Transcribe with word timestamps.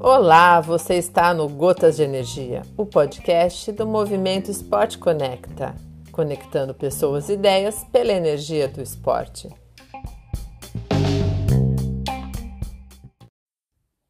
Olá, 0.00 0.60
você 0.60 0.94
está 0.94 1.34
no 1.34 1.48
Gotas 1.48 1.96
de 1.96 2.04
Energia, 2.04 2.62
o 2.76 2.86
podcast 2.86 3.72
do 3.72 3.86
Movimento 3.86 4.50
Esporte 4.50 4.98
Conecta, 4.98 5.74
conectando 6.12 6.72
pessoas 6.72 7.28
e 7.28 7.32
ideias 7.32 7.82
pela 7.92 8.12
energia 8.12 8.68
do 8.68 8.80
esporte. 8.80 9.48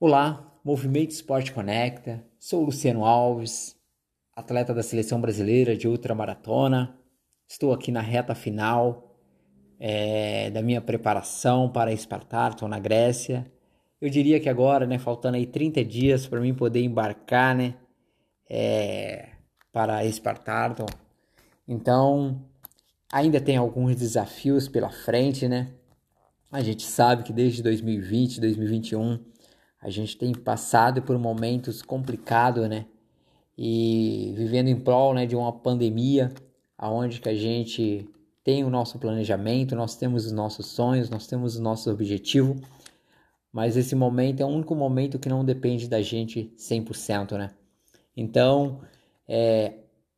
Olá, 0.00 0.58
Movimento 0.64 1.10
Esporte 1.10 1.52
Conecta, 1.52 2.24
sou 2.38 2.64
Luciano 2.64 3.04
Alves, 3.04 3.76
atleta 4.34 4.72
da 4.72 4.82
seleção 4.82 5.20
brasileira 5.20 5.76
de 5.76 5.86
ultramaratona. 5.86 6.98
Estou 7.46 7.72
aqui 7.72 7.92
na 7.92 8.00
reta 8.00 8.34
final 8.34 9.11
é, 9.84 10.50
da 10.50 10.62
minha 10.62 10.80
preparação 10.80 11.68
para 11.68 11.92
Espartato 11.92 12.68
na 12.68 12.78
Grécia 12.78 13.44
eu 14.02 14.10
diria 14.10 14.40
que 14.40 14.48
agora, 14.48 14.84
né, 14.84 14.98
faltando 14.98 15.36
aí 15.36 15.46
30 15.46 15.84
dias 15.84 16.26
para 16.26 16.40
mim 16.40 16.52
poder 16.52 16.82
embarcar, 16.82 17.54
né, 17.54 17.76
é, 18.50 19.28
para 19.72 20.04
Espartato. 20.04 20.84
Então, 21.68 22.44
ainda 23.12 23.40
tem 23.40 23.56
alguns 23.56 23.94
desafios 23.94 24.66
pela 24.66 24.90
frente, 24.90 25.46
né? 25.46 25.72
A 26.50 26.60
gente 26.62 26.82
sabe 26.82 27.22
que 27.22 27.32
desde 27.32 27.62
2020, 27.62 28.40
2021, 28.40 29.20
a 29.80 29.88
gente 29.88 30.18
tem 30.18 30.34
passado 30.34 31.00
por 31.02 31.16
momentos 31.16 31.80
complicados, 31.80 32.68
né? 32.68 32.86
E 33.56 34.34
vivendo 34.36 34.66
em 34.66 34.80
prol, 34.80 35.14
né, 35.14 35.26
de 35.26 35.36
uma 35.36 35.52
pandemia, 35.52 36.32
aonde 36.76 37.20
que 37.20 37.28
a 37.28 37.36
gente 37.36 38.10
tem 38.44 38.64
o 38.64 38.70
nosso 38.70 38.98
planejamento, 38.98 39.76
nós 39.76 39.96
temos 39.96 40.26
os 40.26 40.32
nossos 40.32 40.66
sonhos, 40.66 41.08
nós 41.08 41.26
temos 41.26 41.56
o 41.56 41.62
nosso 41.62 41.90
objetivo 41.90 42.60
mas 43.52 43.76
esse 43.76 43.94
momento 43.94 44.40
é 44.40 44.44
o 44.44 44.48
único 44.48 44.74
momento 44.74 45.18
que 45.18 45.28
não 45.28 45.44
depende 45.44 45.86
da 45.86 46.00
gente 46.00 46.50
100%, 46.56 47.36
né? 47.36 47.50
Então, 48.16 48.80
é, 49.28 49.74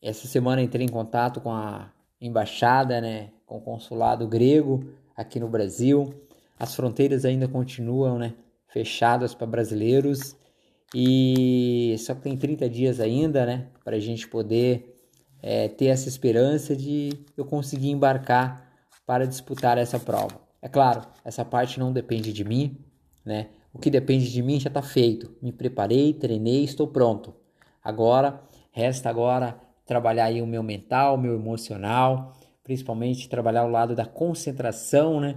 essa 0.00 0.26
semana 0.26 0.62
entrei 0.62 0.86
em 0.86 0.88
contato 0.88 1.40
com 1.40 1.52
a 1.52 1.92
embaixada, 2.20 3.00
né, 3.00 3.30
com 3.46 3.58
o 3.58 3.60
consulado 3.60 4.26
grego 4.26 4.92
aqui 5.14 5.38
no 5.38 5.48
Brasil. 5.48 6.12
As 6.58 6.74
fronteiras 6.74 7.24
ainda 7.24 7.46
continuam, 7.46 8.18
né, 8.18 8.34
fechadas 8.66 9.34
para 9.34 9.46
brasileiros 9.46 10.34
e 10.94 11.94
só 11.98 12.14
tem 12.14 12.36
30 12.36 12.68
dias 12.68 12.98
ainda, 12.98 13.46
né, 13.46 13.68
para 13.84 13.96
a 13.96 14.00
gente 14.00 14.26
poder 14.26 14.96
é, 15.42 15.68
ter 15.68 15.86
essa 15.86 16.08
esperança 16.08 16.74
de 16.74 17.10
eu 17.36 17.44
conseguir 17.44 17.90
embarcar 17.90 18.68
para 19.06 19.26
disputar 19.26 19.78
essa 19.78 19.98
prova. 19.98 20.40
É 20.60 20.68
claro, 20.68 21.02
essa 21.24 21.44
parte 21.44 21.78
não 21.78 21.92
depende 21.92 22.32
de 22.32 22.44
mim, 22.44 22.76
né? 23.24 23.48
O 23.72 23.78
que 23.78 23.90
depende 23.90 24.30
de 24.30 24.42
mim 24.42 24.58
já 24.58 24.68
está 24.68 24.82
feito. 24.82 25.36
Me 25.40 25.52
preparei, 25.52 26.12
treinei, 26.12 26.64
estou 26.64 26.88
pronto. 26.88 27.34
Agora, 27.82 28.42
resta 28.72 29.08
agora 29.08 29.58
trabalhar 29.86 30.24
aí 30.24 30.42
o 30.42 30.46
meu 30.46 30.62
mental, 30.62 31.14
o 31.14 31.18
meu 31.18 31.34
emocional, 31.34 32.34
principalmente 32.64 33.28
trabalhar 33.28 33.64
o 33.64 33.70
lado 33.70 33.94
da 33.94 34.04
concentração, 34.04 35.20
né? 35.20 35.36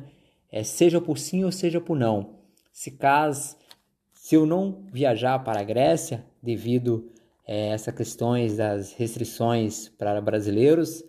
É, 0.52 0.63
seja 0.63 0.99
por 0.99 1.17
sim 1.17 1.44
ou 1.45 1.52
seja 1.52 1.79
por 1.79 1.95
não. 1.95 2.41
Se 2.73 2.91
caso, 2.91 3.55
se 4.13 4.35
eu 4.35 4.45
não 4.45 4.83
viajar 4.91 5.39
para 5.39 5.61
a 5.61 5.63
Grécia 5.63 6.25
devido 6.44 7.11
é, 7.47 7.70
essas 7.70 7.94
questões 7.94 8.58
das 8.58 8.94
restrições 8.94 9.89
para 9.89 10.22
brasileiros 10.22 11.03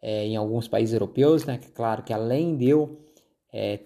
é, 0.00 0.26
em 0.26 0.36
alguns 0.36 0.68
países 0.68 0.92
europeus, 0.92 1.44
né? 1.44 1.58
Claro 1.74 2.02
que 2.02 2.12
além 2.12 2.56
de 2.56 2.68
eu 2.68 2.98
é, 3.52 3.80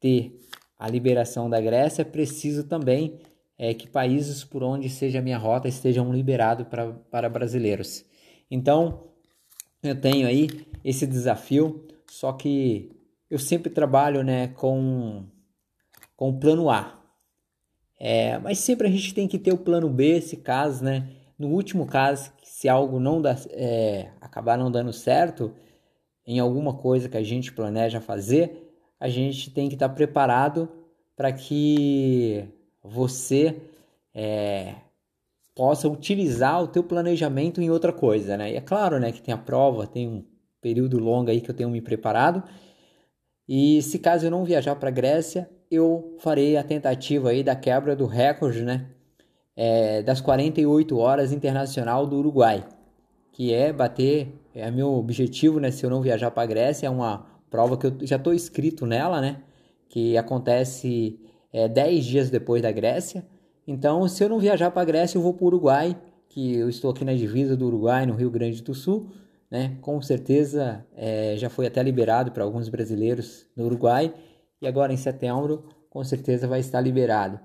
ter 0.00 0.38
a 0.78 0.88
liberação 0.88 1.48
da 1.48 1.60
Grécia, 1.60 2.04
preciso 2.04 2.64
também 2.64 3.18
é, 3.56 3.72
que 3.72 3.88
países 3.88 4.42
por 4.42 4.62
onde 4.62 4.88
seja 4.88 5.20
a 5.20 5.22
minha 5.22 5.38
rota 5.38 5.68
estejam 5.68 6.12
liberados 6.12 6.66
para 7.10 7.28
brasileiros. 7.28 8.04
Então, 8.50 9.04
eu 9.82 10.00
tenho 10.00 10.26
aí 10.26 10.48
esse 10.84 11.06
desafio, 11.06 11.86
só 12.10 12.32
que 12.32 12.90
eu 13.30 13.38
sempre 13.38 13.70
trabalho 13.70 14.22
né, 14.22 14.48
com, 14.48 15.24
com 16.16 16.30
o 16.30 16.38
plano 16.38 16.68
A. 16.68 17.00
É, 17.98 18.36
mas 18.38 18.58
sempre 18.58 18.88
a 18.88 18.90
gente 18.90 19.14
tem 19.14 19.28
que 19.28 19.38
ter 19.38 19.52
o 19.52 19.58
plano 19.58 19.88
B, 19.88 20.20
se 20.20 20.36
caso, 20.36 20.82
né? 20.82 21.08
No 21.42 21.48
último 21.48 21.86
caso, 21.86 22.32
se 22.44 22.68
algo 22.68 23.00
não 23.00 23.20
dá, 23.20 23.36
é, 23.50 24.10
acabar 24.20 24.56
não 24.56 24.70
dando 24.70 24.92
certo 24.92 25.52
em 26.24 26.38
alguma 26.38 26.72
coisa 26.72 27.08
que 27.08 27.16
a 27.16 27.22
gente 27.24 27.52
planeja 27.52 28.00
fazer, 28.00 28.72
a 29.00 29.08
gente 29.08 29.50
tem 29.50 29.68
que 29.68 29.74
estar 29.74 29.88
preparado 29.88 30.68
para 31.16 31.32
que 31.32 32.48
você 32.80 33.60
é, 34.14 34.76
possa 35.52 35.88
utilizar 35.88 36.62
o 36.62 36.68
teu 36.68 36.84
planejamento 36.84 37.60
em 37.60 37.70
outra 37.70 37.92
coisa, 37.92 38.36
né? 38.36 38.52
E 38.52 38.56
é 38.56 38.60
claro, 38.60 39.00
né, 39.00 39.10
que 39.10 39.20
tem 39.20 39.34
a 39.34 39.38
prova, 39.38 39.84
tem 39.84 40.06
um 40.06 40.24
período 40.60 40.96
longo 41.00 41.28
aí 41.28 41.40
que 41.40 41.50
eu 41.50 41.56
tenho 41.56 41.70
me 41.70 41.80
preparado. 41.80 42.44
E 43.48 43.82
se 43.82 43.98
caso 43.98 44.26
eu 44.26 44.30
não 44.30 44.44
viajar 44.44 44.76
para 44.76 44.92
Grécia, 44.92 45.50
eu 45.68 46.14
farei 46.20 46.56
a 46.56 46.62
tentativa 46.62 47.30
aí 47.30 47.42
da 47.42 47.56
quebra 47.56 47.96
do 47.96 48.06
recorde, 48.06 48.62
né? 48.62 48.86
É, 49.54 50.02
das 50.02 50.20
48 50.20 50.96
horas 50.98 51.32
internacional 51.32 52.06
do 52.06 52.16
Uruguai, 52.16 52.64
que 53.32 53.52
é 53.52 53.72
bater, 53.72 54.34
é 54.54 54.70
meu 54.70 54.92
objetivo, 54.94 55.60
né? 55.60 55.70
Se 55.70 55.84
eu 55.84 55.90
não 55.90 56.02
viajar 56.02 56.30
para 56.30 56.46
Grécia, 56.46 56.86
é 56.86 56.90
uma 56.90 57.26
prova 57.50 57.76
que 57.76 57.86
eu 57.86 57.96
já 58.02 58.16
estou 58.16 58.32
inscrito 58.32 58.86
nela, 58.86 59.20
né? 59.20 59.42
Que 59.88 60.16
acontece 60.16 61.20
é, 61.52 61.68
10 61.68 62.04
dias 62.04 62.30
depois 62.30 62.62
da 62.62 62.72
Grécia. 62.72 63.24
Então, 63.66 64.08
se 64.08 64.24
eu 64.24 64.28
não 64.28 64.38
viajar 64.38 64.70
para 64.70 64.82
a 64.82 64.84
Grécia, 64.84 65.18
eu 65.18 65.22
vou 65.22 65.34
para 65.34 65.44
o 65.44 65.46
Uruguai, 65.48 65.96
que 66.28 66.56
eu 66.56 66.68
estou 66.68 66.90
aqui 66.90 67.04
na 67.04 67.14
divisa 67.14 67.56
do 67.56 67.66
Uruguai, 67.66 68.06
no 68.06 68.14
Rio 68.14 68.30
Grande 68.30 68.62
do 68.62 68.74
Sul. 68.74 69.10
Né? 69.50 69.76
Com 69.82 70.00
certeza 70.00 70.84
é, 70.96 71.34
já 71.36 71.50
foi 71.50 71.66
até 71.66 71.82
liberado 71.82 72.32
para 72.32 72.42
alguns 72.42 72.70
brasileiros 72.70 73.46
no 73.54 73.66
Uruguai 73.66 74.14
e 74.62 74.66
agora 74.66 74.94
em 74.94 74.96
setembro 74.96 75.64
com 75.90 76.02
certeza 76.02 76.48
vai 76.48 76.60
estar 76.60 76.80
liberado. 76.80 77.38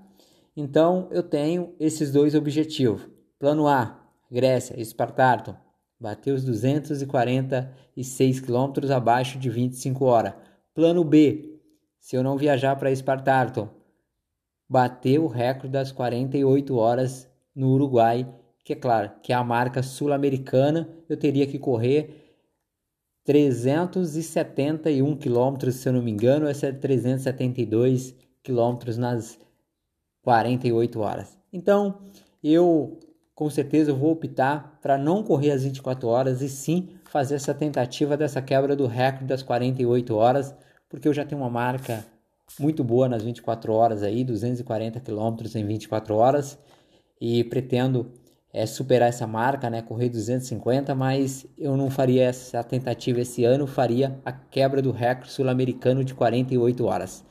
Então 0.57 1.07
eu 1.11 1.23
tenho 1.23 1.73
esses 1.79 2.11
dois 2.11 2.35
objetivos. 2.35 3.07
Plano 3.39 3.67
A, 3.67 4.03
Grécia, 4.29 4.77
Espartato, 4.77 5.55
Bateu 5.99 6.35
os 6.35 6.43
246 6.43 8.39
quilômetros 8.39 8.91
abaixo 8.91 9.39
de 9.39 9.49
25 9.49 10.05
horas. 10.05 10.35
Plano 10.73 11.03
B, 11.03 11.59
se 11.99 12.15
eu 12.15 12.21
não 12.21 12.37
viajar 12.37 12.75
para 12.75 12.91
Espartato, 12.91 13.67
bater 14.69 15.19
o 15.19 15.25
recorde 15.25 15.69
das 15.69 15.91
48 15.91 16.75
horas 16.75 17.27
no 17.55 17.69
Uruguai, 17.69 18.31
que 18.63 18.73
é 18.73 18.75
claro, 18.75 19.09
que 19.23 19.33
é 19.33 19.35
a 19.35 19.43
marca 19.43 19.81
sul-americana, 19.81 20.87
eu 21.09 21.17
teria 21.17 21.47
que 21.47 21.57
correr 21.57 22.35
371 23.23 25.15
quilômetros, 25.17 25.75
se 25.75 25.89
eu 25.89 25.93
não 25.93 26.03
me 26.03 26.11
engano, 26.11 26.47
essa 26.47 26.67
é 26.67 26.71
372 26.71 28.13
quilômetros 28.43 28.99
nas 28.99 29.39
48 30.27 30.99
horas. 30.99 31.39
Então, 31.53 31.99
eu 32.43 32.99
com 33.33 33.49
certeza 33.49 33.93
vou 33.93 34.11
optar 34.11 34.77
para 34.81 34.97
não 34.97 35.23
correr 35.23 35.51
as 35.51 35.63
24 35.63 36.05
horas 36.05 36.41
e 36.41 36.49
sim 36.49 36.89
fazer 37.05 37.35
essa 37.35 37.53
tentativa 37.53 38.17
dessa 38.17 38.41
quebra 38.41 38.75
do 38.75 38.87
recorde 38.87 39.23
das 39.23 39.41
48 39.41 40.13
horas, 40.13 40.53
porque 40.89 41.07
eu 41.07 41.13
já 41.13 41.23
tenho 41.23 41.39
uma 41.39 41.49
marca 41.49 42.05
muito 42.59 42.83
boa 42.83 43.07
nas 43.07 43.23
24 43.23 43.71
horas 43.71 44.03
aí, 44.03 44.25
240 44.25 44.99
quilômetros 44.99 45.55
em 45.55 45.65
24 45.65 46.13
horas 46.13 46.59
e 47.21 47.45
pretendo 47.45 48.11
é, 48.51 48.65
superar 48.65 49.07
essa 49.07 49.25
marca, 49.25 49.69
né, 49.69 49.81
correr 49.81 50.09
250, 50.09 50.93
mas 50.93 51.45
eu 51.57 51.77
não 51.77 51.89
faria 51.89 52.25
essa 52.25 52.61
tentativa 52.65 53.21
esse 53.21 53.45
ano, 53.45 53.65
faria 53.65 54.19
a 54.25 54.33
quebra 54.33 54.81
do 54.81 54.91
recorde 54.91 55.31
sul-americano 55.31 56.03
de 56.03 56.13
48 56.13 56.83
horas. 56.83 57.23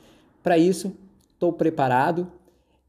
Para 0.43 0.56
isso, 0.56 0.97
estou 1.35 1.53
preparado 1.53 2.32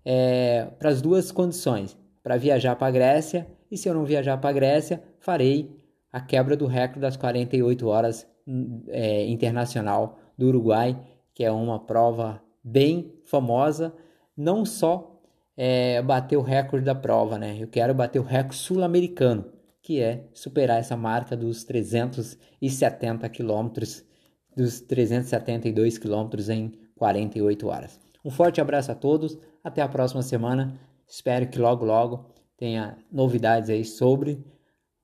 é, 0.09 0.69
para 0.79 0.87
as 0.87 1.01
duas 1.01 1.33
condições 1.33 1.97
para 2.23 2.37
viajar 2.37 2.77
para 2.77 2.87
a 2.87 2.91
Grécia 2.91 3.45
e 3.69 3.77
se 3.77 3.89
eu 3.89 3.93
não 3.93 4.05
viajar 4.05 4.37
para 4.37 4.51
a 4.51 4.53
Grécia, 4.53 5.03
farei 5.19 5.75
a 6.09 6.21
quebra 6.21 6.55
do 6.55 6.65
recorde 6.65 7.01
das 7.01 7.17
48 7.17 7.85
horas 7.85 8.25
é, 8.87 9.27
internacional 9.27 10.17
do 10.37 10.47
Uruguai, 10.47 10.97
que 11.33 11.43
é 11.43 11.51
uma 11.51 11.77
prova 11.85 12.41
bem 12.63 13.19
famosa, 13.25 13.93
não 14.35 14.63
só 14.63 15.19
é, 15.57 16.01
bater 16.01 16.37
o 16.37 16.41
recorde 16.41 16.85
da 16.85 16.95
prova, 16.95 17.37
né? 17.37 17.57
Eu 17.59 17.67
quero 17.67 17.93
bater 17.93 18.19
o 18.19 18.23
recorde 18.23 18.55
sul-americano, 18.55 19.51
que 19.81 19.99
é 19.99 20.23
superar 20.33 20.79
essa 20.79 20.95
marca 20.95 21.35
dos 21.35 21.65
370 21.65 23.27
quilômetros, 23.27 24.05
dos 24.55 24.79
372 24.79 25.97
quilômetros 25.97 26.47
em 26.47 26.71
48 26.95 27.67
horas. 27.67 28.06
Um 28.23 28.29
forte 28.29 28.59
abraço 28.59 28.91
a 28.91 28.95
todos, 28.95 29.37
até 29.63 29.81
a 29.81 29.87
próxima 29.87 30.21
semana. 30.21 30.79
Espero 31.07 31.47
que 31.47 31.59
logo, 31.59 31.85
logo 31.85 32.25
tenha 32.57 32.97
novidades 33.11 33.69
aí 33.69 33.85
sobre 33.85 34.43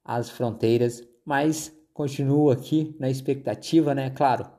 as 0.03 0.29
fronteiras, 0.29 1.03
mas 1.25 1.71
continuo 1.93 2.49
aqui 2.49 2.95
na 2.99 3.09
expectativa, 3.09 3.93
né? 3.93 4.09
Claro, 4.09 4.49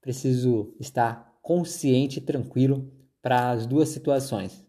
preciso 0.00 0.74
estar 0.78 1.34
consciente 1.42 2.18
e 2.18 2.22
tranquilo 2.22 2.90
para 3.22 3.50
as 3.50 3.66
duas 3.66 3.88
situações, 3.88 4.64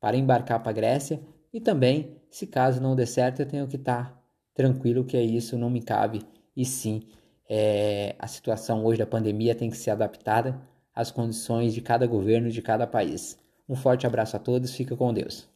para 0.00 0.16
embarcar 0.16 0.60
para 0.60 0.70
a 0.70 0.74
Grécia 0.74 1.20
e 1.52 1.60
também, 1.60 2.16
se 2.30 2.46
caso 2.46 2.80
não 2.80 2.96
dê 2.96 3.06
certo, 3.06 3.40
eu 3.40 3.46
tenho 3.46 3.68
que 3.68 3.76
estar 3.76 4.20
tranquilo 4.54 5.04
que 5.04 5.16
é 5.16 5.22
isso, 5.22 5.58
não 5.58 5.70
me 5.70 5.82
cabe 5.82 6.22
e 6.56 6.64
sim 6.64 7.02
é, 7.48 8.14
a 8.18 8.28
situação 8.28 8.84
hoje 8.84 9.00
da 9.00 9.06
pandemia 9.06 9.54
tem 9.54 9.70
que 9.70 9.76
ser 9.76 9.90
adaptada 9.90 10.60
às 10.94 11.10
condições 11.10 11.74
de 11.74 11.80
cada 11.80 12.06
governo 12.06 12.50
de 12.50 12.62
cada 12.62 12.86
país. 12.86 13.36
Um 13.68 13.74
forte 13.74 14.06
abraço 14.06 14.36
a 14.36 14.40
todos, 14.40 14.74
fica 14.74 14.96
com 14.96 15.12
Deus. 15.12 15.49